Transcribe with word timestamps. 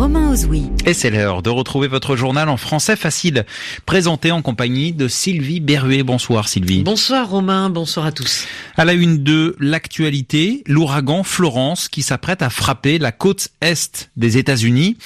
Romain 0.00 0.30
Ozoui. 0.30 0.62
Et 0.86 0.94
c'est 0.94 1.10
l'heure 1.10 1.42
de 1.42 1.50
retrouver 1.50 1.86
votre 1.86 2.16
journal 2.16 2.48
en 2.48 2.56
français 2.56 2.96
facile, 2.96 3.44
présenté 3.84 4.30
en 4.30 4.40
compagnie 4.40 4.94
de 4.94 5.08
Sylvie 5.08 5.60
Berruet. 5.60 6.02
Bonsoir 6.02 6.48
Sylvie. 6.48 6.82
Bonsoir 6.82 7.28
Romain, 7.28 7.68
bonsoir 7.68 8.06
à 8.06 8.10
tous. 8.10 8.46
À 8.78 8.86
la 8.86 8.94
une 8.94 9.22
de 9.22 9.56
l'actualité, 9.60 10.64
l'ouragan 10.66 11.22
Florence 11.22 11.90
qui 11.90 12.00
s'apprête 12.00 12.40
à 12.40 12.48
frapper 12.48 12.98
la 12.98 13.12
côte 13.12 13.48
est 13.60 14.08
des 14.16 14.38
États-Unis. 14.38 14.96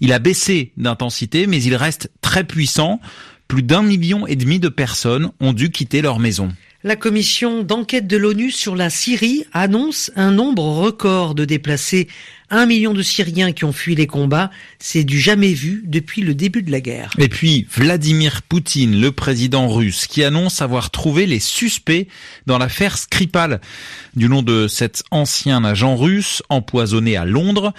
Il 0.00 0.12
a 0.12 0.18
baissé 0.18 0.72
d'intensité, 0.76 1.46
mais 1.46 1.62
il 1.62 1.76
reste 1.76 2.10
très 2.20 2.42
puissant. 2.42 2.98
Plus 3.46 3.62
d'un 3.62 3.82
million 3.82 4.26
et 4.26 4.34
demi 4.34 4.58
de 4.58 4.68
personnes 4.68 5.30
ont 5.38 5.52
dû 5.52 5.70
quitter 5.70 6.02
leur 6.02 6.18
maison. 6.18 6.48
La 6.84 6.96
commission 6.96 7.62
d'enquête 7.62 8.08
de 8.08 8.16
l'ONU 8.16 8.50
sur 8.50 8.74
la 8.74 8.90
Syrie 8.90 9.44
annonce 9.52 10.10
un 10.16 10.32
nombre 10.32 10.64
record 10.64 11.36
de 11.36 11.44
déplacés. 11.44 12.08
Un 12.54 12.66
million 12.66 12.92
de 12.92 13.00
Syriens 13.00 13.52
qui 13.52 13.64
ont 13.64 13.72
fui 13.72 13.94
les 13.94 14.06
combats, 14.06 14.50
c'est 14.78 15.04
du 15.04 15.18
jamais 15.18 15.54
vu 15.54 15.84
depuis 15.86 16.20
le 16.20 16.34
début 16.34 16.62
de 16.62 16.70
la 16.70 16.82
guerre. 16.82 17.10
Et 17.18 17.30
puis 17.30 17.66
Vladimir 17.74 18.42
Poutine, 18.42 19.00
le 19.00 19.10
président 19.10 19.68
russe, 19.68 20.06
qui 20.06 20.22
annonce 20.22 20.60
avoir 20.60 20.90
trouvé 20.90 21.24
les 21.24 21.40
suspects 21.40 22.08
dans 22.44 22.58
l'affaire 22.58 22.98
Skripal, 22.98 23.62
du 24.16 24.28
nom 24.28 24.42
de 24.42 24.68
cet 24.68 25.02
ancien 25.10 25.64
agent 25.64 25.96
russe 25.96 26.42
empoisonné 26.50 27.16
à 27.16 27.24
Londres. 27.24 27.72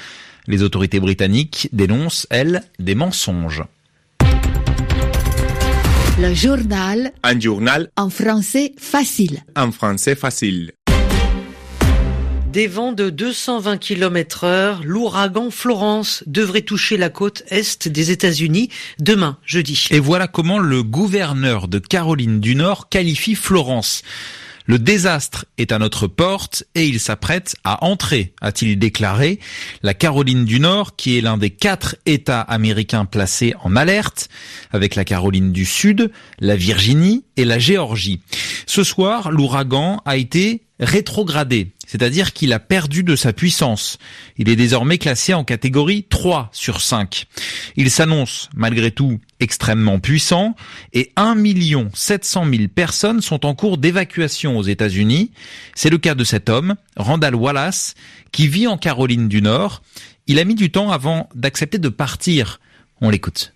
Les 0.48 0.64
autorités 0.64 1.00
britanniques 1.00 1.70
dénoncent, 1.72 2.26
elles, 2.32 2.64
des 2.80 2.96
mensonges. 2.96 3.64
Le 6.20 6.34
journal 6.34 7.12
Un 7.22 7.40
journal 7.40 7.90
en 7.96 8.10
français 8.10 8.74
facile. 8.80 9.44
en 9.56 9.72
français 9.72 10.16
facile. 10.16 10.72
Des 12.54 12.68
vents 12.68 12.92
de 12.92 13.10
220 13.10 13.78
km 13.78 14.44
heure, 14.44 14.82
l'ouragan 14.86 15.50
Florence 15.50 16.24
devrait 16.28 16.62
toucher 16.62 16.98
la 16.98 17.10
côte 17.10 17.42
est 17.48 17.88
des 17.88 18.12
États-Unis 18.12 18.70
demain, 19.00 19.40
jeudi. 19.44 19.88
Et 19.90 20.00
voilà 20.00 20.28
comment 20.28 20.60
le 20.60 20.84
gouverneur 20.84 21.68
de 21.68 21.80
Caroline 21.80 22.40
du 22.40 22.54
Nord 22.54 22.90
qualifie 22.90 23.34
Florence. 23.34 24.04
Le 24.68 24.78
désastre 24.78 25.46
est 25.58 25.72
à 25.72 25.80
notre 25.80 26.06
porte 26.06 26.64
et 26.76 26.86
il 26.86 27.00
s'apprête 27.00 27.56
à 27.64 27.84
entrer, 27.84 28.34
a-t-il 28.40 28.78
déclaré. 28.78 29.40
La 29.82 29.96
Caroline 29.96 30.46
du 30.46 30.60
Nord, 30.60 30.96
qui 30.96 31.18
est 31.18 31.22
l'un 31.22 31.38
des 31.38 31.50
quatre 31.50 31.96
États 32.06 32.42
américains 32.42 33.06
placés 33.06 33.56
en 33.64 33.76
alerte, 33.76 34.30
avec 34.72 34.94
la 34.94 35.06
Caroline 35.06 35.52
du 35.52 35.66
Sud, 35.66 36.12
la 36.40 36.56
Virginie 36.56 37.26
et 37.36 37.46
la 37.46 37.58
Géorgie. 37.58 38.22
Ce 38.68 38.84
soir, 38.84 39.32
l'ouragan 39.32 40.04
a 40.06 40.18
été 40.18 40.62
rétrogradé, 40.80 41.72
c'est-à-dire 41.86 42.34
qu'il 42.34 42.52
a 42.52 42.60
perdu 42.60 43.04
de 43.04 43.16
sa 43.16 43.32
puissance. 43.32 43.98
Il 44.38 44.50
est 44.50 44.56
désormais 44.56 44.98
classé 44.98 45.34
en 45.34 45.44
catégorie 45.44 46.06
3 46.10 46.50
sur 46.52 46.82
5. 46.82 47.26
Il 47.76 47.92
s'annonce 47.92 48.50
malgré 48.56 48.92
tout 48.92 49.20
extrêmement 49.40 50.00
puissant 50.00 50.56
et 50.92 51.12
1 51.16 51.36
700 51.94 52.46
000 52.50 52.68
personnes 52.74 53.22
sont 53.22 53.46
en 53.46 53.56
cours 53.56 53.78
d'évacuation 53.78 54.58
aux 54.58 54.64
États-Unis. 54.64 55.32
C'est 55.76 55.90
le 55.90 55.98
cas 55.98 56.16
de 56.16 56.24
cet 56.24 56.50
homme, 56.50 56.76
Randall 56.98 57.36
Wallace, 57.36 57.94
qui 58.32 58.48
vit 58.48 58.68
en 58.68 58.78
Caroline 58.78 59.28
du 59.28 59.42
Nord. 59.42 59.84
Il 60.28 60.40
a 60.40 60.46
mis 60.46 60.56
du 60.56 60.72
temps 60.72 60.92
avant 60.92 61.30
d'accepter 61.36 61.78
de 61.78 61.90
partir. 61.90 62.60
On 63.02 63.10
l'écoute. 63.10 63.53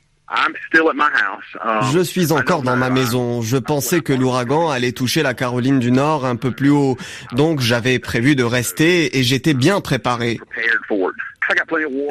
Je 1.94 2.00
suis 2.00 2.32
encore 2.34 2.62
dans 2.62 2.76
ma 2.76 2.90
maison. 2.90 3.42
Je 3.42 3.58
pensais 3.58 4.02
que 4.02 4.14
l'ouragan 4.14 4.70
allait 4.70 4.92
toucher 4.92 5.24
la 5.24 5.34
Caroline 5.34 5.80
du 5.80 5.92
Nord 5.92 6.26
un 6.26 6.36
peu 6.36 6.52
plus 6.52 6.70
haut. 6.70 6.98
Donc 7.32 7.62
j'avais 7.62 7.98
prévu 8.00 8.36
de 8.36 8.44
rester 8.44 9.18
et 9.18 9.24
j'étais 9.24 9.54
bien 9.54 9.80
préparé. 9.80 10.40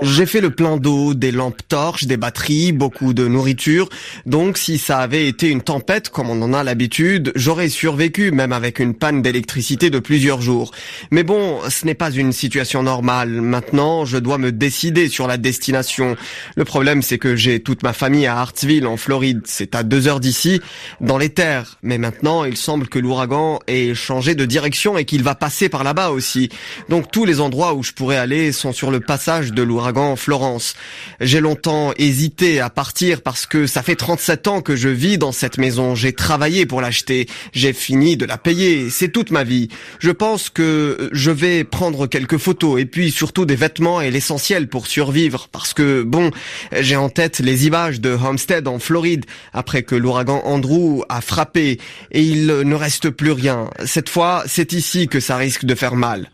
J'ai 0.02 0.26
fait 0.26 0.40
le 0.40 0.50
plein 0.50 0.78
d'eau, 0.78 1.12
des 1.12 1.30
lampes 1.30 1.60
torches, 1.68 2.04
des 2.04 2.16
batteries, 2.16 2.72
beaucoup 2.72 3.12
de 3.12 3.26
nourriture. 3.26 3.88
Donc 4.24 4.56
si 4.56 4.78
ça 4.78 4.98
avait 4.98 5.28
été 5.28 5.50
une 5.50 5.60
tempête 5.60 6.08
comme 6.08 6.30
on 6.30 6.40
en 6.40 6.54
a 6.54 6.64
l'habitude, 6.64 7.32
j'aurais 7.34 7.68
survécu 7.68 8.30
même 8.30 8.52
avec 8.52 8.78
une 8.78 8.94
panne 8.94 9.20
d'électricité 9.20 9.90
de 9.90 9.98
plusieurs 9.98 10.40
jours. 10.40 10.72
Mais 11.10 11.22
bon, 11.22 11.60
ce 11.68 11.84
n'est 11.84 11.94
pas 11.94 12.10
une 12.10 12.32
situation 12.32 12.82
normale. 12.82 13.28
Maintenant, 13.28 14.06
je 14.06 14.16
dois 14.16 14.38
me 14.38 14.52
décider 14.52 15.08
sur 15.08 15.26
la 15.26 15.36
destination. 15.36 16.16
Le 16.56 16.64
problème, 16.64 17.02
c'est 17.02 17.18
que 17.18 17.36
j'ai 17.36 17.60
toute 17.60 17.82
ma 17.82 17.92
famille 17.92 18.26
à 18.26 18.38
Hartsville, 18.38 18.86
en 18.86 18.96
Floride. 18.96 19.42
C'est 19.44 19.74
à 19.74 19.82
deux 19.82 20.08
heures 20.08 20.20
d'ici, 20.20 20.62
dans 21.00 21.18
les 21.18 21.30
terres. 21.30 21.76
Mais 21.82 21.98
maintenant, 21.98 22.44
il 22.44 22.56
semble 22.56 22.88
que 22.88 22.98
l'ouragan 22.98 23.58
ait 23.66 23.94
changé 23.94 24.34
de 24.34 24.46
direction 24.46 24.96
et 24.96 25.04
qu'il 25.04 25.22
va 25.22 25.34
passer 25.34 25.68
par 25.68 25.84
là-bas 25.84 26.10
aussi. 26.10 26.48
Donc 26.88 27.10
tous 27.10 27.26
les 27.26 27.40
endroits 27.40 27.74
où 27.74 27.82
je 27.82 27.92
pourrais 27.92 28.16
aller 28.16 28.52
sont 28.52 28.72
sur 28.72 28.90
le 28.90 29.00
passage 29.00 29.25
de 29.26 29.62
l'ouragan 29.62 30.14
Florence. 30.14 30.76
J'ai 31.20 31.40
longtemps 31.40 31.92
hésité 31.96 32.60
à 32.60 32.70
partir 32.70 33.22
parce 33.22 33.44
que 33.44 33.66
ça 33.66 33.82
fait 33.82 33.96
37 33.96 34.46
ans 34.46 34.60
que 34.60 34.76
je 34.76 34.88
vis 34.88 35.18
dans 35.18 35.32
cette 35.32 35.58
maison. 35.58 35.96
J'ai 35.96 36.12
travaillé 36.12 36.64
pour 36.64 36.80
l'acheter. 36.80 37.26
J'ai 37.52 37.72
fini 37.72 38.16
de 38.16 38.24
la 38.24 38.38
payer. 38.38 38.88
C'est 38.88 39.08
toute 39.08 39.32
ma 39.32 39.42
vie. 39.42 39.68
Je 39.98 40.12
pense 40.12 40.48
que 40.48 41.10
je 41.10 41.32
vais 41.32 41.64
prendre 41.64 42.06
quelques 42.06 42.38
photos 42.38 42.80
et 42.80 42.86
puis 42.86 43.10
surtout 43.10 43.46
des 43.46 43.56
vêtements 43.56 44.00
et 44.00 44.12
l'essentiel 44.12 44.68
pour 44.68 44.86
survivre 44.86 45.48
parce 45.50 45.74
que 45.74 46.02
bon, 46.02 46.30
j'ai 46.78 46.96
en 46.96 47.08
tête 47.08 47.40
les 47.40 47.66
images 47.66 48.00
de 48.00 48.10
Homestead 48.10 48.68
en 48.68 48.78
Floride 48.78 49.26
après 49.52 49.82
que 49.82 49.96
l'ouragan 49.96 50.40
Andrew 50.44 51.02
a 51.08 51.20
frappé 51.20 51.80
et 52.12 52.22
il 52.22 52.46
ne 52.46 52.74
reste 52.76 53.10
plus 53.10 53.32
rien. 53.32 53.70
Cette 53.86 54.08
fois, 54.08 54.44
c'est 54.46 54.72
ici 54.72 55.08
que 55.08 55.18
ça 55.18 55.36
risque 55.36 55.64
de 55.64 55.74
faire 55.74 55.96
mal. 55.96 56.30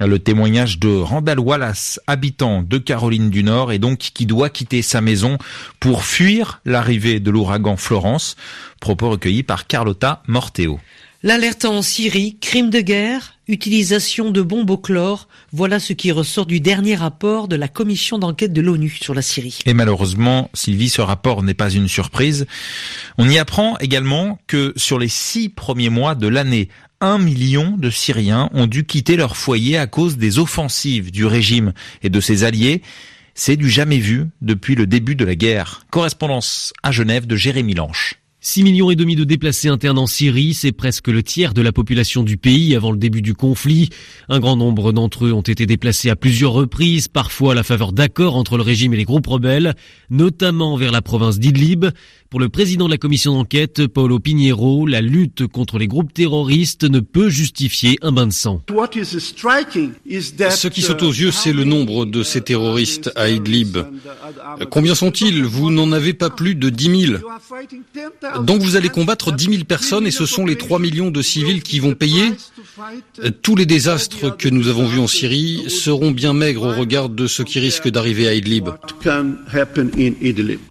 Le 0.00 0.18
témoignage 0.20 0.78
de 0.78 0.88
Randall 0.88 1.40
Wallace, 1.40 2.00
habitant 2.06 2.62
de 2.62 2.78
Caroline 2.78 3.30
du 3.30 3.42
Nord 3.42 3.72
et 3.72 3.80
donc 3.80 3.98
qui 3.98 4.26
doit 4.26 4.48
quitter 4.48 4.80
sa 4.80 5.00
maison 5.00 5.38
pour 5.80 6.04
fuir 6.04 6.60
l'arrivée 6.64 7.18
de 7.18 7.30
l'ouragan 7.32 7.76
Florence. 7.76 8.36
Propos 8.80 9.10
recueillis 9.10 9.42
par 9.42 9.66
Carlotta 9.66 10.22
Morteo. 10.28 10.78
L'alerte 11.24 11.64
en 11.64 11.82
Syrie, 11.82 12.36
crime 12.40 12.70
de 12.70 12.80
guerre, 12.80 13.34
utilisation 13.48 14.30
de 14.30 14.40
bombes 14.40 14.70
au 14.70 14.78
chlore, 14.78 15.26
voilà 15.52 15.80
ce 15.80 15.92
qui 15.92 16.12
ressort 16.12 16.46
du 16.46 16.60
dernier 16.60 16.94
rapport 16.94 17.48
de 17.48 17.56
la 17.56 17.66
commission 17.66 18.18
d'enquête 18.18 18.52
de 18.52 18.60
l'ONU 18.60 18.90
sur 18.90 19.14
la 19.14 19.22
Syrie. 19.22 19.58
Et 19.66 19.74
malheureusement, 19.74 20.48
Sylvie, 20.54 20.90
ce 20.90 21.00
rapport 21.00 21.42
n'est 21.42 21.54
pas 21.54 21.70
une 21.70 21.88
surprise. 21.88 22.46
On 23.16 23.28
y 23.28 23.36
apprend 23.36 23.76
également 23.78 24.38
que 24.46 24.72
sur 24.76 25.00
les 25.00 25.08
six 25.08 25.48
premiers 25.48 25.88
mois 25.88 26.14
de 26.14 26.28
l'année, 26.28 26.68
un 27.00 27.18
million 27.18 27.76
de 27.76 27.90
Syriens 27.90 28.50
ont 28.52 28.66
dû 28.66 28.84
quitter 28.84 29.16
leur 29.16 29.36
foyer 29.36 29.78
à 29.78 29.86
cause 29.86 30.16
des 30.16 30.38
offensives 30.38 31.10
du 31.10 31.26
régime 31.26 31.72
et 32.02 32.10
de 32.10 32.20
ses 32.20 32.44
alliés. 32.44 32.82
C'est 33.34 33.56
du 33.56 33.70
jamais 33.70 33.98
vu 33.98 34.26
depuis 34.42 34.74
le 34.74 34.86
début 34.86 35.14
de 35.14 35.24
la 35.24 35.36
guerre. 35.36 35.82
Correspondance 35.90 36.72
à 36.82 36.90
Genève 36.90 37.26
de 37.26 37.36
Jérémy 37.36 37.74
Lanche. 37.74 38.16
6 38.48 38.62
millions 38.62 38.90
et 38.90 38.96
demi 38.96 39.14
de 39.14 39.24
déplacés 39.24 39.68
internes 39.68 39.98
en 39.98 40.06
Syrie, 40.06 40.54
c'est 40.54 40.72
presque 40.72 41.08
le 41.08 41.22
tiers 41.22 41.52
de 41.52 41.60
la 41.60 41.70
population 41.70 42.22
du 42.22 42.38
pays 42.38 42.74
avant 42.74 42.92
le 42.92 42.96
début 42.96 43.20
du 43.20 43.34
conflit. 43.34 43.90
Un 44.30 44.40
grand 44.40 44.56
nombre 44.56 44.92
d'entre 44.92 45.26
eux 45.26 45.34
ont 45.34 45.42
été 45.42 45.66
déplacés 45.66 46.08
à 46.08 46.16
plusieurs 46.16 46.52
reprises, 46.52 47.08
parfois 47.08 47.52
à 47.52 47.54
la 47.54 47.62
faveur 47.62 47.92
d'accords 47.92 48.36
entre 48.36 48.56
le 48.56 48.62
régime 48.62 48.94
et 48.94 48.96
les 48.96 49.04
groupes 49.04 49.26
rebelles, 49.26 49.74
notamment 50.08 50.78
vers 50.78 50.92
la 50.92 51.02
province 51.02 51.38
d'Idlib. 51.38 51.84
Pour 52.30 52.40
le 52.40 52.48
président 52.48 52.86
de 52.86 52.90
la 52.90 52.98
commission 52.98 53.34
d'enquête, 53.34 53.86
Paulo 53.86 54.18
Pinheiro, 54.18 54.86
la 54.86 55.02
lutte 55.02 55.46
contre 55.46 55.78
les 55.78 55.86
groupes 55.86 56.12
terroristes 56.12 56.84
ne 56.84 57.00
peut 57.00 57.30
justifier 57.30 57.98
un 58.00 58.12
bain 58.12 58.26
de 58.26 58.32
sang. 58.32 58.62
Ce 58.68 60.68
qui 60.68 60.82
saute 60.82 61.02
aux 61.02 61.10
yeux, 61.10 61.30
c'est 61.30 61.54
le 61.54 61.64
nombre 61.64 62.06
de 62.06 62.22
ces 62.22 62.40
terroristes 62.40 63.10
à 63.14 63.28
Idlib. 63.28 63.78
Combien 64.70 64.94
sont-ils? 64.94 65.42
Vous 65.42 65.70
n'en 65.70 65.92
avez 65.92 66.14
pas 66.14 66.30
plus 66.30 66.54
de 66.54 66.68
10 66.68 67.06
000. 67.06 67.18
Donc 68.44 68.62
vous 68.62 68.76
allez 68.76 68.88
combattre 68.88 69.32
10 69.32 69.44
000 69.44 69.64
personnes 69.64 70.06
et 70.06 70.10
ce 70.10 70.26
sont 70.26 70.46
les 70.46 70.56
3 70.56 70.78
millions 70.78 71.10
de 71.10 71.22
civils 71.22 71.62
qui 71.62 71.78
vont 71.80 71.94
payer 71.94 72.32
Tous 73.42 73.56
les 73.56 73.66
désastres 73.66 74.36
que 74.36 74.48
nous 74.48 74.68
avons 74.68 74.86
vus 74.86 75.00
en 75.00 75.06
Syrie 75.06 75.64
seront 75.68 76.10
bien 76.10 76.32
maigres 76.32 76.64
au 76.64 76.72
regard 76.72 77.08
de 77.08 77.26
ce 77.26 77.42
qui 77.42 77.58
risque 77.60 77.88
d'arriver 77.88 78.28
à 78.28 78.34
Idlib? 78.34 78.68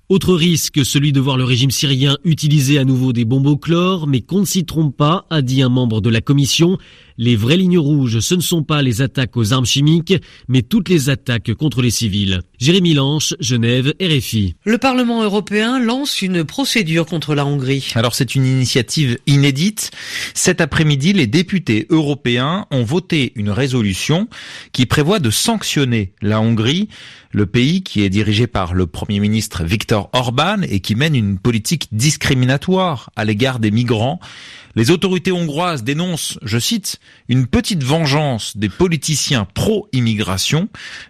Autre 0.10 0.36
risque, 0.36 0.86
celui 0.86 1.12
de 1.12 1.20
voir 1.20 1.38
le 1.38 1.44
régime 1.44 1.72
syrien 1.72 2.18
utiliser 2.24 2.80
à 2.80 2.86
nouveau 2.86 3.14
des 3.14 3.26
bombes 3.26 3.48
au 3.48 3.58
chlore, 3.58 4.08
mais 4.08 4.22
qu'on 4.22 4.42
ne 4.42 4.46
s'y 4.46 4.66
trompe 4.66 4.96
pas, 4.96 5.26
a 5.30 5.42
dit 5.42 5.62
un 5.62 5.70
membre 5.70 6.02
de 6.02 6.10
la 6.10 6.22
commission. 6.22 6.78
Les 7.20 7.36
vraies 7.36 7.58
lignes 7.58 7.80
rouges, 7.80 8.20
ce 8.20 8.36
ne 8.36 8.42
sont 8.42 8.62
pas 8.62 8.84
les 8.84 9.02
attaques 9.02 9.38
aux 9.38 9.52
armes 9.52 9.66
chimiques, 9.66 10.14
mais 10.48 10.62
toutes 10.62 10.88
les 10.88 11.10
attaques 11.10 11.52
contre 11.56 11.82
les 11.82 11.90
civils. 11.90 12.42
Jérémy 12.60 12.94
Lanche, 12.94 13.34
Genève, 13.40 13.96
RFI. 14.00 14.54
Le 14.64 14.78
Parlement 14.78 15.24
européen 15.24 15.80
lance 15.80 16.22
une 16.22 16.44
procédure 16.44 17.08
contre 17.08 17.34
la 17.34 17.44
Hongrie. 17.44 17.92
Alors 17.96 18.14
c'est 18.14 18.36
une 18.36 18.46
initiative 18.46 19.18
inédite. 19.26 19.90
Cet 20.36 20.62
après-midi, 20.62 21.14
les 21.14 21.26
députés 21.26 21.88
européens 21.90 22.68
ont 22.70 22.84
voté 22.84 23.32
une 23.36 23.50
résolution 23.50 24.28
qui 24.72 24.86
prévoit 24.86 25.18
de 25.18 25.32
sanctionner 25.32 26.14
la 26.22 26.40
Hongrie, 26.40 26.88
le 27.32 27.48
pays 27.48 27.82
qui 27.82 28.02
est 28.02 28.10
dirigé 28.10 28.46
par 28.46 28.76
le 28.76 28.86
Premier 28.86 29.20
ministre 29.20 29.64
Viktor 29.64 30.12
Orban 30.14 30.62
et 30.62 30.82
qui 30.82 30.94
mène 30.94 31.16
une 31.16 31.40
politique 31.40 31.88
discriminatoire 31.92 33.10
à 33.16 33.26
l'égard 33.26 33.58
des 33.58 33.72
migrants. 33.72 34.20
Les 34.76 34.92
autorités 34.92 35.32
hongroises 35.32 35.84
dénoncent, 35.84 36.38
je 36.44 36.60
cite, 36.60 37.00
une 37.30 37.48
petite 37.48 37.84
vengeance 37.84 38.58
des 38.58 38.70
politiciens 38.70 39.48
pro-immigration, 39.54 40.70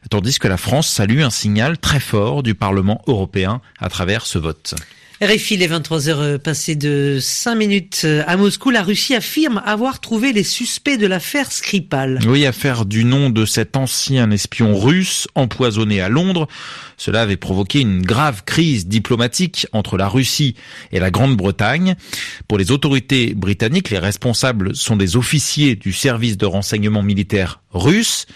tandis 0.09 0.39
que 0.39 0.47
la 0.47 0.57
France 0.57 0.87
salue 0.87 1.21
un 1.21 1.29
signal 1.29 1.77
très 1.77 1.99
fort 1.99 2.43
du 2.43 2.55
Parlement 2.55 3.01
européen 3.07 3.61
à 3.79 3.89
travers 3.89 4.25
ce 4.25 4.39
vote. 4.39 4.75
RFI, 5.19 5.57
les 5.57 5.65
23 5.65 6.09
heures 6.09 6.19
euh, 6.19 6.37
passées 6.37 6.75
de 6.75 7.17
5 7.19 7.55
minutes 7.55 8.01
euh, 8.05 8.23
à 8.27 8.37
Moscou, 8.37 8.69
la 8.69 8.83
Russie 8.83 9.15
affirme 9.15 9.63
avoir 9.65 9.99
trouvé 9.99 10.31
les 10.31 10.43
suspects 10.43 10.95
de 10.95 11.07
l'affaire 11.07 11.51
Skripal. 11.51 12.19
Oui, 12.27 12.45
affaire 12.45 12.85
du 12.85 13.03
nom 13.03 13.31
de 13.31 13.43
cet 13.43 13.77
ancien 13.77 14.29
espion 14.29 14.77
russe 14.77 15.27
empoisonné 15.33 16.01
à 16.01 16.09
Londres. 16.09 16.47
Cela 16.97 17.21
avait 17.21 17.35
provoqué 17.35 17.81
une 17.81 18.03
grave 18.03 18.43
crise 18.45 18.85
diplomatique 18.85 19.65
entre 19.71 19.97
la 19.97 20.07
Russie 20.07 20.53
et 20.91 20.99
la 20.99 21.09
Grande-Bretagne. 21.09 21.95
Pour 22.47 22.59
les 22.59 22.69
autorités 22.69 23.33
britanniques, 23.33 23.89
les 23.89 23.97
responsables 23.97 24.75
sont 24.75 24.97
des 24.97 25.17
officiers 25.17 25.75
du 25.75 25.93
service 25.93 26.37
de 26.37 26.45
renseignement 26.45 27.01
militaire 27.01 27.61
russe. 27.71 28.27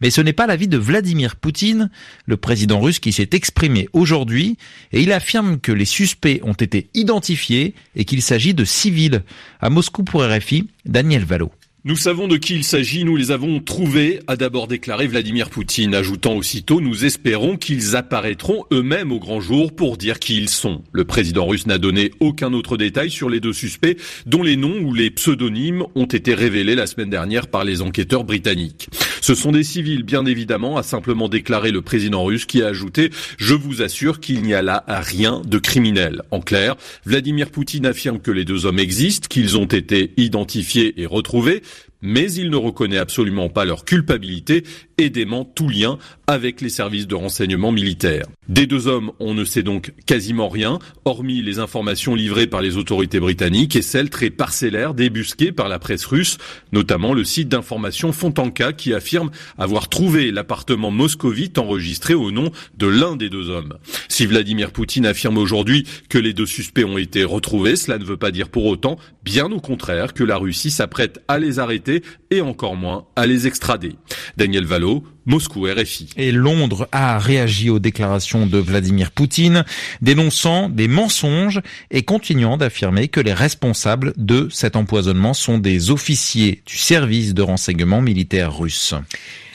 Mais 0.00 0.10
ce 0.10 0.20
n'est 0.20 0.32
pas 0.32 0.46
l'avis 0.46 0.68
de 0.68 0.78
Vladimir 0.78 1.36
Poutine, 1.36 1.90
le 2.26 2.36
président 2.36 2.80
russe 2.80 2.98
qui 2.98 3.12
s'est 3.12 3.30
exprimé 3.32 3.88
aujourd'hui, 3.92 4.56
et 4.92 5.02
il 5.02 5.12
affirme 5.12 5.58
que 5.58 5.72
les 5.72 5.84
suspects 5.84 6.40
ont 6.42 6.52
été 6.52 6.88
identifiés 6.94 7.74
et 7.94 8.04
qu'il 8.04 8.22
s'agit 8.22 8.54
de 8.54 8.64
civils. 8.64 9.22
À 9.60 9.70
Moscou 9.70 10.04
pour 10.04 10.22
RFI, 10.22 10.66
Daniel 10.84 11.24
Valo. 11.24 11.50
Nous 11.86 11.94
savons 11.94 12.26
de 12.26 12.36
qui 12.36 12.56
il 12.56 12.64
s'agit, 12.64 13.04
nous 13.04 13.14
les 13.14 13.30
avons 13.30 13.60
trouvés, 13.60 14.18
a 14.26 14.34
d'abord 14.34 14.66
déclaré 14.66 15.06
Vladimir 15.06 15.50
Poutine, 15.50 15.94
ajoutant 15.94 16.34
aussitôt 16.34 16.80
Nous 16.80 17.04
espérons 17.04 17.56
qu'ils 17.56 17.94
apparaîtront 17.94 18.64
eux-mêmes 18.72 19.12
au 19.12 19.20
grand 19.20 19.40
jour 19.40 19.72
pour 19.72 19.96
dire 19.96 20.18
qui 20.18 20.36
ils 20.36 20.48
sont. 20.48 20.82
Le 20.90 21.04
président 21.04 21.46
russe 21.46 21.68
n'a 21.68 21.78
donné 21.78 22.10
aucun 22.18 22.52
autre 22.54 22.76
détail 22.76 23.08
sur 23.08 23.30
les 23.30 23.38
deux 23.38 23.52
suspects, 23.52 23.96
dont 24.26 24.42
les 24.42 24.56
noms 24.56 24.80
ou 24.80 24.94
les 24.94 25.12
pseudonymes 25.12 25.84
ont 25.94 26.06
été 26.06 26.34
révélés 26.34 26.74
la 26.74 26.88
semaine 26.88 27.08
dernière 27.08 27.46
par 27.46 27.62
les 27.62 27.82
enquêteurs 27.82 28.24
britanniques. 28.24 28.88
Ce 29.20 29.34
sont 29.34 29.52
des 29.52 29.62
civils, 29.62 30.02
bien 30.02 30.26
évidemment, 30.26 30.76
a 30.76 30.82
simplement 30.82 31.28
déclaré 31.28 31.70
le 31.70 31.82
président 31.82 32.24
russe 32.24 32.44
qui 32.44 32.62
a 32.62 32.68
ajouté 32.68 33.10
Je 33.38 33.54
vous 33.54 33.82
assure 33.82 34.20
qu'il 34.20 34.42
n'y 34.42 34.54
a 34.54 34.62
là 34.62 34.84
rien 34.88 35.42
de 35.44 35.58
criminel. 35.58 36.22
En 36.30 36.40
clair, 36.40 36.76
Vladimir 37.04 37.50
Poutine 37.50 37.86
affirme 37.86 38.20
que 38.20 38.30
les 38.30 38.44
deux 38.44 38.66
hommes 38.66 38.78
existent, 38.78 39.28
qu'ils 39.28 39.56
ont 39.56 39.66
été 39.66 40.12
identifiés 40.16 41.00
et 41.00 41.06
retrouvés, 41.06 41.62
mais 42.02 42.32
il 42.32 42.50
ne 42.50 42.56
reconnaît 42.56 42.98
absolument 42.98 43.48
pas 43.48 43.64
leur 43.64 43.84
culpabilité 43.84 44.64
et 44.98 45.10
dément 45.10 45.44
tout 45.44 45.68
lien 45.68 45.98
avec 46.26 46.60
les 46.60 46.68
services 46.68 47.06
de 47.06 47.14
renseignement 47.14 47.72
militaires. 47.72 48.26
Des 48.48 48.66
deux 48.66 48.86
hommes, 48.86 49.12
on 49.20 49.34
ne 49.34 49.44
sait 49.44 49.62
donc 49.62 49.92
quasiment 50.06 50.48
rien, 50.48 50.78
hormis 51.04 51.42
les 51.42 51.58
informations 51.58 52.14
livrées 52.14 52.46
par 52.46 52.62
les 52.62 52.76
autorités 52.76 53.20
britanniques 53.20 53.76
et 53.76 53.82
celles 53.82 54.10
très 54.10 54.30
parcellaires 54.30 54.94
débusquées 54.94 55.52
par 55.52 55.68
la 55.68 55.78
presse 55.78 56.04
russe, 56.06 56.38
notamment 56.72 57.12
le 57.12 57.24
site 57.24 57.48
d'information 57.48 58.12
Fontanka 58.12 58.72
qui 58.72 58.94
affirme 58.94 59.30
avoir 59.58 59.88
trouvé 59.88 60.30
l'appartement 60.30 60.90
moscovite 60.90 61.58
enregistré 61.58 62.14
au 62.14 62.30
nom 62.30 62.50
de 62.76 62.86
l'un 62.86 63.16
des 63.16 63.28
deux 63.28 63.50
hommes. 63.50 63.74
Si 64.08 64.26
Vladimir 64.26 64.70
Poutine 64.70 65.06
affirme 65.06 65.38
aujourd'hui 65.38 65.86
que 66.08 66.18
les 66.18 66.32
deux 66.32 66.46
suspects 66.46 66.84
ont 66.84 66.98
été 66.98 67.24
retrouvés, 67.24 67.76
cela 67.76 67.98
ne 67.98 68.04
veut 68.04 68.16
pas 68.16 68.30
dire 68.30 68.48
pour 68.48 68.66
autant, 68.66 68.98
bien 69.24 69.50
au 69.50 69.60
contraire, 69.60 70.14
que 70.14 70.24
la 70.24 70.36
Russie 70.36 70.70
s'apprête 70.70 71.22
à 71.28 71.38
les 71.38 71.58
arrêter 71.58 71.85
et 72.30 72.40
encore 72.40 72.76
moins 72.76 73.06
à 73.16 73.26
les 73.26 73.46
extrader. 73.46 73.92
Daniel 74.36 74.64
Valo, 74.64 75.04
Moscou, 75.26 75.66
RFI. 75.66 76.10
Et 76.16 76.32
Londres 76.32 76.88
a 76.92 77.18
réagi 77.18 77.70
aux 77.70 77.78
déclarations 77.78 78.46
de 78.46 78.58
Vladimir 78.58 79.10
Poutine, 79.10 79.64
dénonçant 80.00 80.68
des 80.68 80.88
mensonges 80.88 81.60
et 81.90 82.02
continuant 82.02 82.56
d'affirmer 82.56 83.08
que 83.08 83.20
les 83.20 83.32
responsables 83.32 84.12
de 84.16 84.48
cet 84.50 84.76
empoisonnement 84.76 85.34
sont 85.34 85.58
des 85.58 85.90
officiers 85.90 86.62
du 86.66 86.76
service 86.76 87.34
de 87.34 87.42
renseignement 87.42 88.00
militaire 88.00 88.56
russe. 88.56 88.94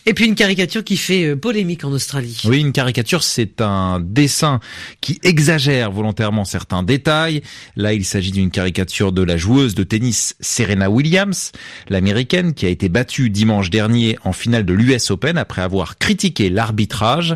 Et 0.05 0.13
puis 0.13 0.25
une 0.25 0.35
caricature 0.35 0.83
qui 0.83 0.97
fait 0.97 1.25
euh, 1.25 1.35
polémique 1.35 1.83
en 1.83 1.91
Australie. 1.91 2.41
Oui, 2.45 2.59
une 2.59 2.71
caricature, 2.71 3.21
c'est 3.23 3.61
un 3.61 3.99
dessin 3.99 4.59
qui 4.99 5.19
exagère 5.23 5.91
volontairement 5.91 6.43
certains 6.43 6.81
détails. 6.81 7.41
Là, 7.75 7.93
il 7.93 8.03
s'agit 8.03 8.31
d'une 8.31 8.49
caricature 8.49 9.11
de 9.11 9.21
la 9.21 9.37
joueuse 9.37 9.75
de 9.75 9.83
tennis 9.83 10.35
Serena 10.39 10.89
Williams, 10.89 11.51
l'américaine, 11.89 12.53
qui 12.53 12.65
a 12.65 12.69
été 12.69 12.89
battue 12.89 13.29
dimanche 13.29 13.69
dernier 13.69 14.17
en 14.23 14.33
finale 14.33 14.65
de 14.65 14.73
l'US 14.73 15.11
Open 15.11 15.37
après 15.37 15.61
avoir 15.61 15.97
critiqué 15.97 16.49
l'arbitrage. 16.49 17.35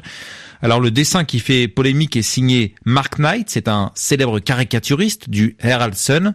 Alors 0.62 0.80
le 0.80 0.90
dessin 0.90 1.24
qui 1.24 1.40
fait 1.40 1.68
polémique 1.68 2.16
est 2.16 2.24
signé 2.24 2.74
Mark 2.86 3.20
Knight, 3.20 3.50
c'est 3.50 3.68
un 3.68 3.92
célèbre 3.94 4.40
caricaturiste 4.40 5.30
du 5.30 5.56
Herald 5.60 5.96
Sun. 5.96 6.34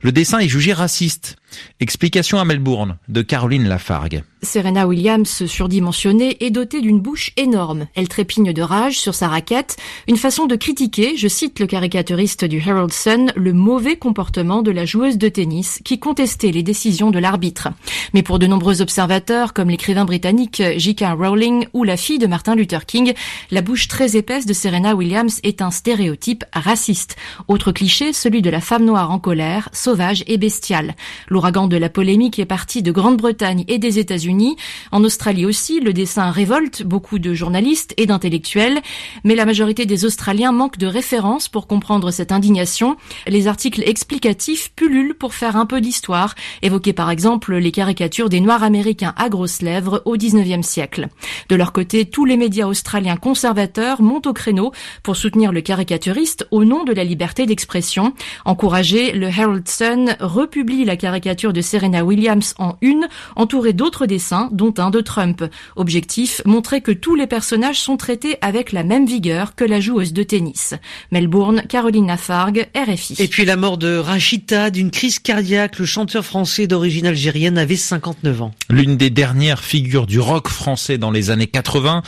Le 0.00 0.12
dessin 0.12 0.38
est 0.38 0.48
jugé 0.48 0.72
raciste. 0.72 1.36
Explication 1.80 2.38
à 2.38 2.44
Melbourne 2.44 2.96
de 3.08 3.22
Caroline 3.22 3.68
Lafargue. 3.68 4.22
Serena 4.42 4.86
Williams, 4.86 5.46
surdimensionnée, 5.46 6.44
est 6.44 6.50
dotée 6.50 6.80
d'une 6.80 7.00
bouche 7.00 7.32
énorme. 7.36 7.88
Elle 7.94 8.08
trépigne 8.08 8.52
de 8.52 8.62
rage 8.62 8.98
sur 8.98 9.14
sa 9.14 9.26
raquette, 9.26 9.76
une 10.06 10.16
façon 10.16 10.46
de 10.46 10.54
critiquer, 10.54 11.16
je 11.16 11.26
cite 11.26 11.58
le 11.58 11.66
caricaturiste 11.66 12.44
du 12.44 12.58
Herald 12.58 12.92
Sun, 12.92 13.32
le 13.34 13.52
mauvais 13.52 13.96
comportement 13.96 14.62
de 14.62 14.70
la 14.70 14.84
joueuse 14.84 15.18
de 15.18 15.28
tennis 15.28 15.80
qui 15.84 15.98
contestait 15.98 16.52
les 16.52 16.62
décisions 16.62 17.10
de 17.10 17.18
l'arbitre. 17.18 17.68
Mais 18.14 18.22
pour 18.22 18.38
de 18.38 18.46
nombreux 18.46 18.80
observateurs, 18.80 19.54
comme 19.54 19.70
l'écrivain 19.70 20.04
britannique 20.04 20.62
J.K. 20.76 21.04
Rowling 21.18 21.66
ou 21.72 21.82
la 21.82 21.96
fille 21.96 22.18
de 22.18 22.26
Martin 22.26 22.54
Luther 22.54 22.86
King, 22.86 23.14
la 23.50 23.62
bouche 23.62 23.88
très 23.88 24.16
épaisse 24.16 24.46
de 24.46 24.52
Serena 24.52 24.94
Williams 24.94 25.40
est 25.42 25.62
un 25.62 25.70
stéréotype 25.70 26.44
raciste. 26.52 27.16
Autre 27.48 27.72
cliché, 27.72 28.12
celui 28.12 28.42
de 28.42 28.50
la 28.50 28.60
femme 28.60 28.84
noire 28.84 29.10
en 29.10 29.18
colère, 29.18 29.68
sauvage 29.72 30.22
et 30.26 30.38
bestiale. 30.38 30.94
L'ouragan 31.38 31.68
de 31.68 31.76
la 31.76 31.88
polémique 31.88 32.40
est 32.40 32.46
parti 32.46 32.82
de 32.82 32.90
Grande-Bretagne 32.90 33.64
et 33.68 33.78
des 33.78 34.00
États-Unis 34.00 34.56
en 34.90 35.04
Australie 35.04 35.46
aussi, 35.46 35.78
le 35.78 35.92
dessin 35.92 36.32
révolte 36.32 36.82
beaucoup 36.82 37.20
de 37.20 37.32
journalistes 37.32 37.94
et 37.96 38.06
d'intellectuels, 38.06 38.80
mais 39.22 39.36
la 39.36 39.46
majorité 39.46 39.86
des 39.86 40.04
Australiens 40.04 40.50
manquent 40.50 40.78
de 40.78 40.88
références 40.88 41.48
pour 41.48 41.68
comprendre 41.68 42.10
cette 42.10 42.32
indignation. 42.32 42.96
Les 43.28 43.46
articles 43.46 43.84
explicatifs 43.86 44.72
pullulent 44.74 45.14
pour 45.14 45.32
faire 45.32 45.54
un 45.54 45.64
peu 45.64 45.80
d'histoire, 45.80 46.34
évoquer 46.62 46.92
par 46.92 47.08
exemple 47.08 47.54
les 47.54 47.70
caricatures 47.70 48.28
des 48.28 48.40
Noirs 48.40 48.64
américains 48.64 49.14
à 49.16 49.28
grosses 49.28 49.62
lèvres 49.62 50.02
au 50.06 50.16
19e 50.16 50.62
siècle. 50.64 51.06
De 51.48 51.54
leur 51.54 51.72
côté, 51.72 52.04
tous 52.04 52.24
les 52.24 52.36
médias 52.36 52.66
australiens 52.66 53.16
conservateurs 53.16 54.02
montent 54.02 54.26
au 54.26 54.32
créneau 54.32 54.72
pour 55.04 55.14
soutenir 55.14 55.52
le 55.52 55.60
caricaturiste 55.60 56.48
au 56.50 56.64
nom 56.64 56.82
de 56.82 56.92
la 56.92 57.04
liberté 57.04 57.46
d'expression. 57.46 58.12
Encouragé, 58.44 59.12
le 59.12 59.28
Herald 59.28 59.68
Sun 59.68 60.16
republie 60.18 60.84
la 60.84 60.96
caricature 60.96 61.27
de 61.28 61.60
Serena 61.60 62.04
Williams 62.04 62.54
en 62.58 62.76
une, 62.80 63.06
entourée 63.36 63.74
d'autres 63.74 64.06
dessins, 64.06 64.48
dont 64.50 64.72
un 64.78 64.88
de 64.88 65.00
Trump. 65.00 65.44
Objectif, 65.76 66.40
montrer 66.46 66.80
que 66.80 66.90
tous 66.90 67.14
les 67.14 67.26
personnages 67.26 67.78
sont 67.78 67.98
traités 67.98 68.38
avec 68.40 68.72
la 68.72 68.82
même 68.82 69.04
vigueur 69.04 69.54
que 69.54 69.64
la 69.64 69.78
joueuse 69.78 70.14
de 70.14 70.22
tennis. 70.22 70.74
Melbourne, 71.12 71.62
Caroline 71.68 72.06
Lafargue, 72.06 72.66
RFI. 72.74 73.16
Et 73.18 73.28
puis 73.28 73.44
la 73.44 73.56
mort 73.56 73.76
de 73.76 73.98
Rachita 73.98 74.70
d'une 74.70 74.90
crise 74.90 75.18
cardiaque, 75.18 75.78
le 75.78 75.84
chanteur 75.84 76.24
français 76.24 76.66
d'origine 76.66 77.06
algérienne 77.06 77.58
avait 77.58 77.76
59 77.76 78.42
ans. 78.42 78.52
L'une 78.70 78.96
des 78.96 79.10
dernières 79.10 79.62
figures 79.62 80.06
du 80.06 80.20
rock 80.20 80.48
français 80.48 80.96
dans 80.96 81.10
les 81.10 81.30
années 81.30 81.46
80, 81.46 82.02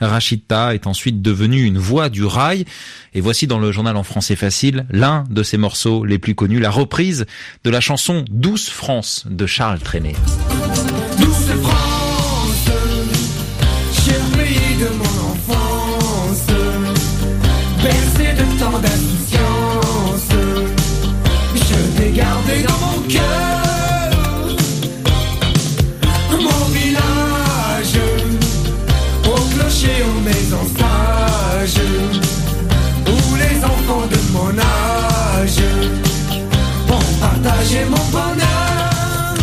Rachita 0.00 0.74
est 0.74 0.86
ensuite 0.86 1.22
devenue 1.22 1.62
une 1.62 1.78
voix 1.78 2.10
du 2.10 2.24
rail. 2.24 2.66
Et 3.14 3.22
voici 3.22 3.46
dans 3.46 3.58
le 3.58 3.72
journal 3.72 3.96
en 3.96 4.02
français 4.02 4.36
facile 4.36 4.84
l'un 4.90 5.24
de 5.30 5.42
ses 5.42 5.56
morceaux 5.56 6.04
les 6.04 6.18
plus 6.18 6.34
connus, 6.34 6.60
la 6.60 6.70
reprise 6.70 7.24
de 7.64 7.70
la 7.70 7.80
chanson 7.80 8.24
Douce 8.30 8.65
France 8.70 9.24
de 9.26 9.46
Charles 9.46 9.80
Trenet. 9.80 10.16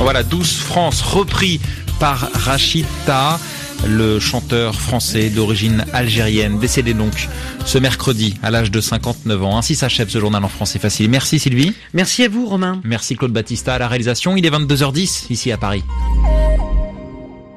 Voilà, 0.03 0.23
Douce 0.23 0.57
France, 0.57 1.01
repris 1.01 1.61
par 1.97 2.29
Rachida 2.33 3.39
le 3.87 4.19
chanteur 4.19 4.75
français 4.75 5.29
d'origine 5.29 5.85
algérienne, 5.93 6.59
décédé 6.59 6.93
donc 6.93 7.29
ce 7.65 7.77
mercredi 7.77 8.35
à 8.43 8.51
l'âge 8.51 8.69
de 8.69 8.81
59 8.81 9.43
ans. 9.43 9.57
Ainsi 9.57 9.75
s'achève 9.75 10.09
ce 10.09 10.19
journal 10.19 10.43
en 10.43 10.49
français 10.49 10.77
facile. 10.77 11.09
Merci 11.09 11.39
Sylvie. 11.39 11.73
Merci 11.93 12.25
à 12.25 12.27
vous 12.27 12.45
Romain. 12.45 12.81
Merci 12.83 13.15
Claude 13.15 13.31
Battista 13.31 13.75
à 13.75 13.79
la 13.79 13.87
réalisation. 13.87 14.35
Il 14.35 14.45
est 14.45 14.51
22h10 14.51 15.27
ici 15.29 15.53
à 15.53 15.57
Paris. 15.57 15.83